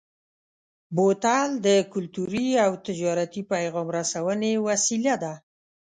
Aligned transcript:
بوتل 0.95 1.49
د 1.65 1.67
کلتوري 1.93 2.47
او 2.65 2.71
تجارتي 2.87 3.41
پیغام 3.53 3.87
رسونې 3.97 4.53
وسیله 4.67 5.15
ده. 5.23 5.33